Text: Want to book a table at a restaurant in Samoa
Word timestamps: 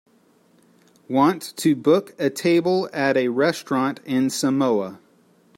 Want 1.07 1.55
to 1.57 1.75
book 1.75 2.15
a 2.17 2.31
table 2.31 2.89
at 2.91 3.15
a 3.17 3.27
restaurant 3.27 3.99
in 4.03 4.31
Samoa 4.31 4.99